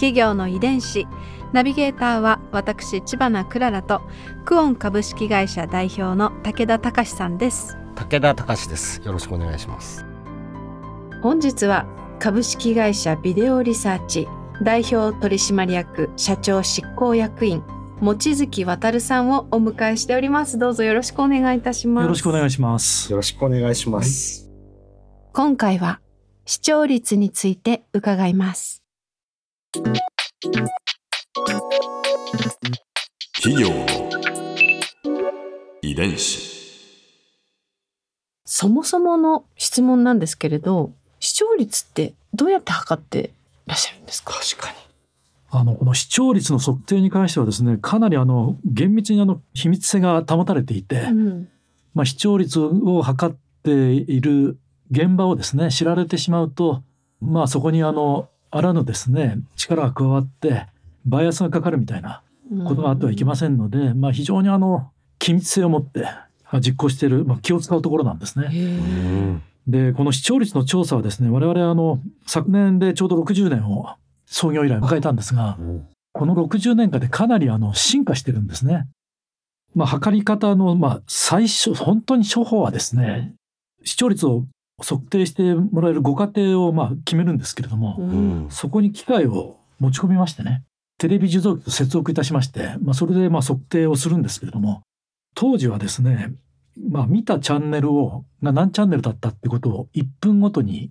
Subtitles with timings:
[0.00, 1.06] 企業の遺伝子。
[1.52, 4.00] ナビゲーターは私千葉なクララと
[4.46, 7.76] クオン株式会社代表の武田隆さんです。
[7.96, 9.02] 武田隆です。
[9.04, 10.06] よろしくお願いします。
[11.22, 11.84] 本日は
[12.18, 14.26] 株式会社ビデオリサーチ
[14.62, 17.62] 代表取締役社長執行役員
[18.00, 20.56] 望月渉さんをお迎えしております。
[20.56, 22.04] どうぞよろしくお願いいたします。
[22.04, 23.10] よろしくお願いします。
[23.10, 24.50] よろしくお願いします、
[25.34, 26.00] 今回は
[26.46, 28.79] 視聴率について伺います
[29.72, 29.86] 企
[33.62, 33.86] 業の
[35.80, 36.50] 遺伝子。
[38.44, 43.30] そもそもの質問なんですけれど視聴率ってどうやって測って
[43.66, 44.34] いらっしゃるんですか？
[44.34, 44.76] 確かに。
[45.52, 51.48] あのこの視聴率の測定に関してはですね、かなりあの厳密にあの秘密性が保たれていて、うん。
[51.94, 54.58] まあ視聴率を測っている
[54.90, 56.82] 現場をですね知られてしまうと、
[57.20, 60.66] まあそこにあのあらぬですね力が加わって
[61.06, 62.22] バイアスがかかるみたいな
[62.66, 69.40] ことがあってはいけませんので、まあ非常にあの機密性を持ってまあ実行している、まあ、気を使うところなんですね。
[69.66, 73.94] でこの視聴率の調査はですね我々あの昨年でちょうど60年を
[74.26, 75.58] 創業以来迎えたんですが
[76.12, 78.88] この60年間でかなりあの進化してるんですね。
[79.74, 83.34] まあ、測り方の、まあ、最初本当に初歩はですね
[83.84, 84.44] 視聴率を
[84.82, 88.46] 測定してもらえるご家庭をまあ決めるんですけれども、うん。
[88.50, 90.62] そこに機械を持ち込みましてね
[90.98, 94.82] テレビ受像機と接続いたしまして、まあ、それでまあ測定をするんですけれども
[95.34, 96.34] 当時はですね、
[96.88, 100.90] まあ、見たチャンネルをが何チャンネルだったってことを1分ごとに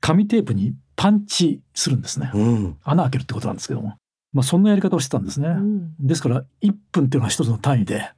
[0.00, 2.30] 紙テープにパンチするんですね。
[2.34, 2.76] うん。
[2.84, 3.96] 穴開けるってことなんですけども、
[4.32, 5.48] まあ、そんなやり方をしてたんですね。
[5.48, 5.94] うん。
[6.00, 8.10] ですから1分っていうのは一つの単位で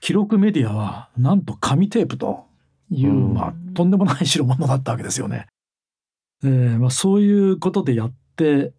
[0.00, 2.45] 記録メディアはなんと紙テープと
[2.90, 3.34] いう、うん。
[3.34, 5.46] まあ、とんでもない代物だったわけですよね。
[6.44, 8.72] えーまあ、そういうことでやって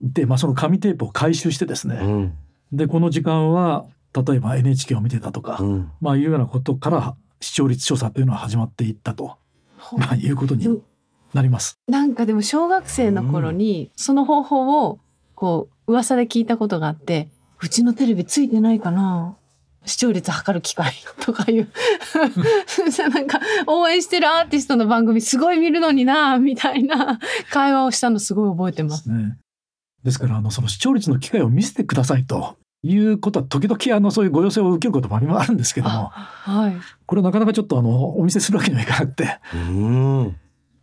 [0.00, 2.34] で、まあ、その紙テープを回収してですね、うん。
[2.72, 3.84] でこの時間は
[4.14, 5.90] 例えば NHK を見てたとか、うん。
[6.00, 9.36] まあ、いうようなことから視聴率調査というのは始まっていったと、
[9.96, 10.82] まあ、いうことに
[11.32, 11.78] なります。
[11.88, 14.98] なんかでも小学生の頃にその方法を
[15.34, 17.28] こう噂で聞いたことがあって
[17.60, 19.36] うちのテレビついてないかな
[19.86, 21.68] 視聴率測る機会とかいう
[23.12, 27.18] なんか応援してるアーティストの番組すごい見るのになみたいな
[27.50, 29.10] 会話をしたのすごい覚えてます。
[29.10, 29.36] ね。
[30.02, 36.76] ですからあのその視聴率の機会を見せてくださいということは時々あのそういうご要請を受けることもあるんですけどもはい。
[37.06, 40.36] これなかなかちょっとあのお見せするわけにはいかなくてうん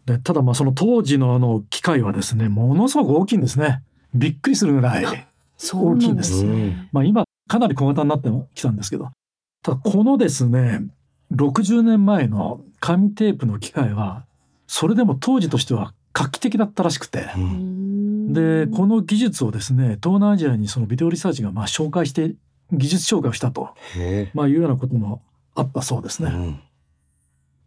[0.06, 6.90] でただまあその当時のあの機械はですねものすごく大きいんですねびっくりするぐらい、そうなんですね。
[6.92, 9.10] まあ、今かなり小型になってきたんですけど
[9.62, 10.84] ただこのですね
[11.36, 14.24] 60年前の紙テープの機械は
[14.68, 17.30] それでも当時としては画期的だったらしくて。
[17.36, 17.82] うん
[18.32, 22.34] でこの技術をですね東南アジアにそのビデオリサーチがまあ紹介して
[22.72, 23.72] 技術紹介をしたと、
[24.34, 25.22] まあ、いうようなことも
[25.54, 26.32] あったそうですね。
[26.32, 26.60] うん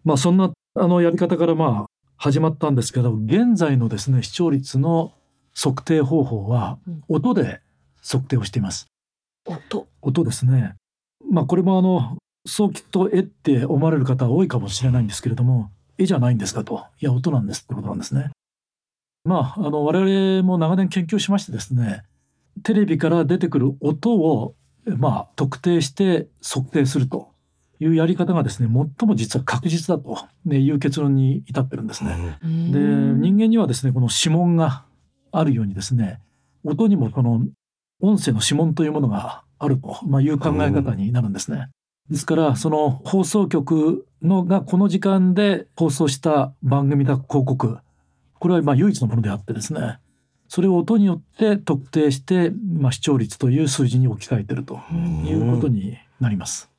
[0.04, 1.86] まあそんなあのやり方からまあ
[2.16, 5.12] 始まったんですけど現在のですね視聴率の
[5.54, 7.60] 測定方法はうん音で
[8.02, 8.86] 測定をしています。
[9.46, 9.86] 音。
[10.02, 10.74] 音ですね。
[11.30, 18.30] まあこれもあのそうきっと絵って思われる方は多いかもしれないんですけれども絵じゃないんですかといや音なんですってことなんですね。
[19.24, 22.04] まああの我々も長年研究しましてですね
[22.62, 27.32] テレビから出てくる音をまあ特定して測定すると
[27.80, 28.68] いうやり方がですね
[28.98, 32.38] 最も実は確実だとねいう結論に至ってるんですね。
[32.42, 34.84] で人間にはですねこの指紋が
[35.32, 36.20] あるようにですね
[36.62, 37.46] 音にもこの
[38.04, 41.70] 音声の指紋というものがあると、まあ、いう考え方になるんですね。
[42.10, 47.78] ですからその放送局のがこの時間で放送した番組だ広告
[48.38, 49.98] これはまあ唯一のものであってですね
[50.48, 54.80] それを音によって特定して、まあ、視聴率という数字に置き換えていると
[55.24, 56.70] いうことになります。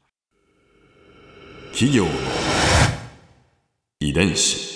[1.72, 2.12] 企業の
[4.00, 4.76] 遺伝子。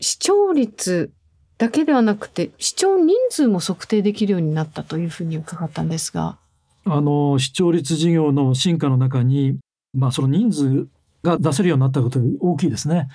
[0.00, 1.12] 視聴率
[1.58, 6.36] だけではなくて視聴人数も測定できるようになったというふうに伺ったんですが。
[6.88, 9.58] あの視聴率事業の進化の中に、
[9.92, 10.86] まあ、その人数
[11.24, 13.08] が出せるようになったことが大きいですね。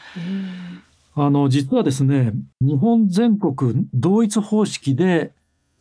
[1.13, 5.33] あの実はですね日本全国同一方式で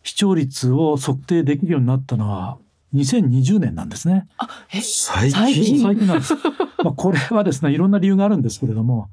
[0.02, 2.58] 視聴率を測定できるようになったのは
[2.94, 4.26] 2020年なんですね。
[4.70, 6.34] 最近最近なんです。
[6.84, 9.08] まあこれはですねいろんな理由があるんですけれども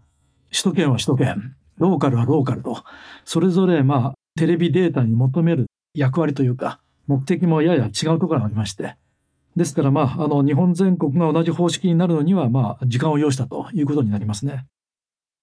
[0.51, 2.83] 首都圏は首都圏ローカルはローカルと
[3.25, 8.95] それぞれまあテレビデータに求める役割というか目的もやや違うところがありまして
[9.55, 14.65] ですからまああの日本全国が同じ方式になるのにはまあ時間を要したということになりますね。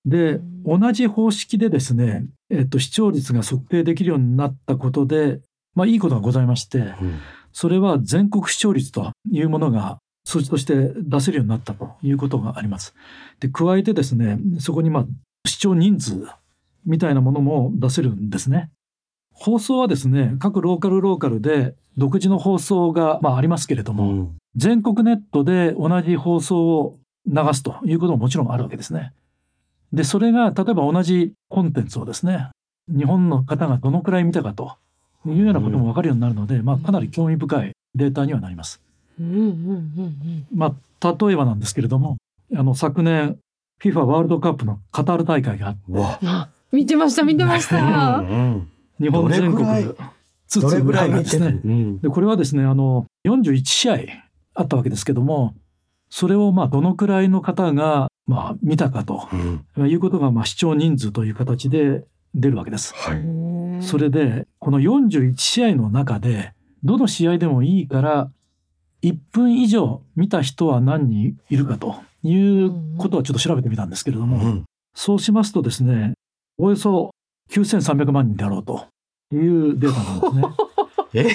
[0.07, 5.41] で同じ方式でですね、えっと、視聴率が測定できるようになったことで、
[5.75, 7.21] まあ、いいことがございましてうん
[7.55, 12.95] それは全国視聴率というものが数字として出せるようになったということがあります。
[13.41, 15.07] で加えてですねそこにまあ
[15.47, 16.27] 視聴人数
[16.87, 18.71] みたいなものも出せるんですね。
[19.33, 26.97] 放送はですね各ローカルローカルで独自の放送がまあありますけれども、うん全国ネットで同じ放送を
[27.27, 29.13] 流すということももちろんあるわけですね。
[29.93, 32.51] でそれが例えば同じコンテンツをですね
[32.89, 34.77] 日本の方がどのくらい見たかと
[35.27, 38.81] いうようなことも分かるようになるので、まあ、かなり興味深いデータにはなります。
[39.21, 42.17] うんうんうんまあ、例えばなんですけれども
[42.55, 43.39] あの昨年
[43.85, 48.21] FIFA ワールドカップのカタール大会があって見てました見てましうた。
[48.21, 48.71] んうん
[49.01, 50.11] 日本全国どれぐらい？
[50.47, 51.61] つつぐらいですね
[52.01, 53.99] でこれはですねあの41試合
[54.55, 55.55] あったわけですけども
[56.11, 59.29] それをまあどのくらいの方がまあ見たかと
[59.77, 62.05] うんいうことがまあ視聴人数という形で
[62.35, 62.95] 出るわけです。
[62.95, 63.23] はい
[63.83, 66.53] それでこの41試合の中で
[66.85, 68.31] どの試合でもいいから
[69.03, 74.65] 1分以上見た人は何人いるかということをちょっと調べてみたんですけれども、うん
[74.97, 76.13] そうしますとですね
[76.57, 77.11] およそ
[77.51, 78.87] 9300万人であろうと
[79.33, 80.27] いうデータなんで
[81.13, 81.35] すね。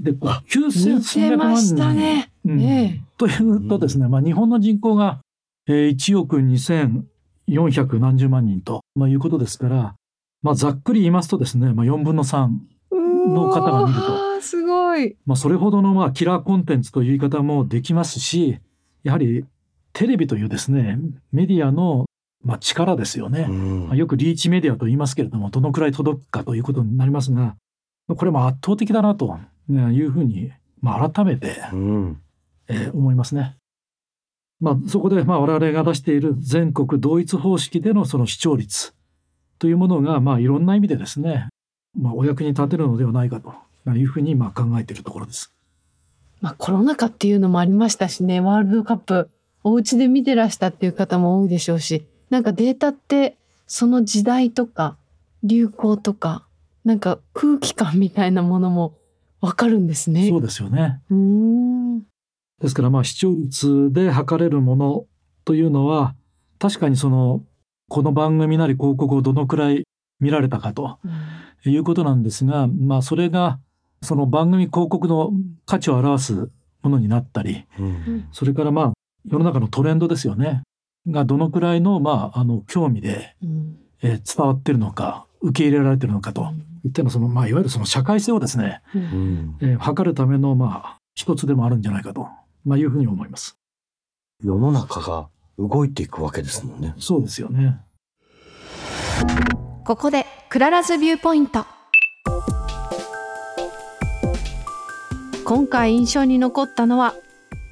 [0.00, 0.02] え？
[0.02, 2.30] でこう見て9300ま万したね。
[2.44, 5.20] 人、うんえというとですね、まあ、日本の人口が、
[5.66, 9.94] えー1億2400何十万人と、まあ、いうことですから、
[10.42, 12.76] まあ、ざっくり言いますとですね、まあ、4分の3、え。
[13.28, 15.16] の方が見るとすごい。
[15.26, 18.58] まあ、それほどのまあキラーコンテンツという言い方もできますし
[19.02, 19.44] やはり
[19.96, 20.98] テレビというですね
[21.32, 22.04] メディアの
[22.44, 23.46] まあ力ですよね。
[23.48, 27.56] うんまあよくリーチメディアと言いますけれどもどのくらい届くかということになりますが
[28.14, 29.38] これも圧倒的だなと
[29.70, 30.52] いうふうに、
[30.82, 32.20] まあ、改めて、うん
[32.68, 33.56] えー思いますね。
[34.60, 38.94] まあ、そこでまあ我々が出している全国同一方式でのその視聴率
[39.58, 41.48] というものがまあいろんな意味でですね、
[41.98, 43.54] まあ、お役に立てるのではないかと
[43.90, 45.52] いうふうにまあ考えているところです。
[46.42, 49.30] まあコロナ禍っていうのもありましたしね、ワールドカップ
[49.66, 53.36] お家で見てらしたっていう方も多いでしょうし、なんかデータって
[53.66, 54.96] その時代とか
[55.42, 56.46] 流行とか、
[56.84, 58.94] なんか空気感みたいなものも
[59.40, 60.28] わかるんですね。
[60.28, 61.00] そうですよね。
[61.10, 61.98] うーん。
[62.60, 65.04] ですからまあ視聴率で測れるもの
[65.44, 66.14] というのは
[66.60, 67.42] 確かにその
[67.88, 69.82] この番組なり広告をどのくらい
[70.20, 71.00] 見られたかと
[71.64, 73.58] いうことなんですが、まあ、それが
[74.00, 75.32] その番組広告の
[75.66, 76.50] 価値を表す
[76.82, 78.92] ものになったりうんそれからまあ
[79.30, 80.62] 世の中のトレンドですよね
[81.08, 86.52] がどのくらいのまああの興味で、うんえー伝わってるのか受け入れられてるのかと
[86.84, 92.28] いったようなその、まあ、いわゆるその社会性をですね、ううんんえー測るためのまあ一つでもあるんじゃないかと、
[92.64, 93.56] まあ、いうふうに思います。
[94.42, 95.28] 世の中が
[95.58, 96.94] 動いていくわけですもんね。
[96.98, 97.80] そうですよね。
[99.84, 101.64] ここで Clara's Viewpoint
[105.44, 107.14] 今回印象に残ったのは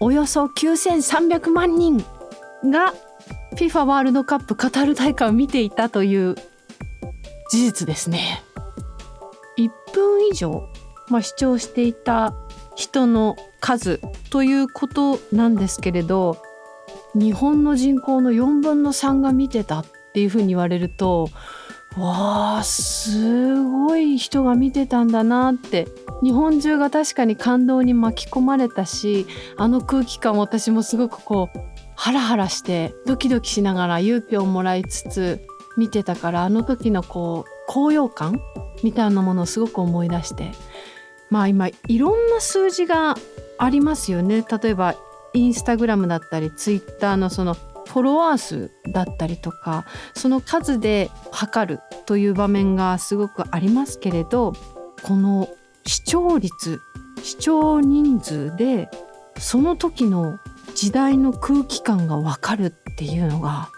[0.00, 2.04] およそ9300万人
[2.64, 2.94] が
[3.56, 6.34] FIFA ワールドカップカタール大会を見ていたという
[7.50, 8.42] 事実ですね。
[9.56, 10.68] 1分以上、
[11.08, 12.34] まあ、視聴していた
[12.74, 16.42] 人の数ということなんですけれど
[17.14, 21.28] 日本の人口の4分の3が見てたっていうふうに言われると
[21.96, 25.86] わあすごい人が見てたんだなって
[26.24, 29.26] 日本中が確かに感動に巻き込まれたし
[29.58, 31.58] あの空気感私もすごくこう
[31.96, 38.40] ハラハラしてドキドキしながら勇気をもらいつつ見てたからあの時のこう高揚感
[38.82, 40.52] みたいなものをすごく思い出して
[41.28, 43.16] まあ今いろんな数字が
[43.58, 44.44] ありますよね。
[44.62, 44.94] 例えば
[45.34, 54.54] インスタグラムだったりツイッターのそのフォロワー数だったりとかその数で測るという場面がすごくありますけれど
[55.02, 55.48] この
[55.86, 56.80] 視聴率
[57.22, 58.88] 視聴人数で
[59.38, 60.38] その時の
[60.74, 63.70] 時代の空気感がわかるっていうのが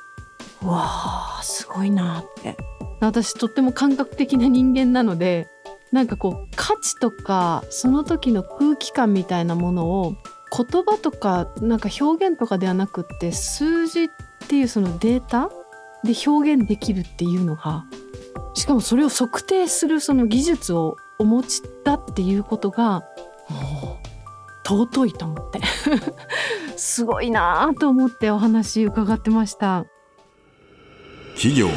[0.62, 2.56] うわあすごいなって。
[3.00, 5.48] 私とっても感覚的な人間なので
[5.92, 10.16] なんかこう価値とかその時の空気感みたいなものを
[10.56, 14.08] 言葉とかなんか表現とかではなくって数字っ
[14.48, 15.50] ていうそのデータ
[16.04, 17.84] で表現できるっていうのが
[18.54, 23.04] しかもそれを測定するその技術をお持ちだっていうことが
[23.48, 24.06] もう
[24.68, 25.60] 尊いと思って。
[26.76, 29.86] すごいなと思ってお話伺ってました。
[31.34, 31.72] 企業の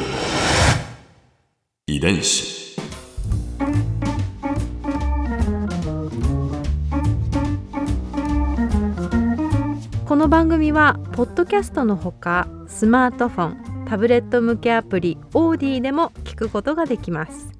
[1.86, 2.60] 遺伝子。
[10.06, 13.48] この番組はポッドキャストのほかスマートフォ
[13.84, 17.59] ンタブレット向けアプリオーディでも聞くことができます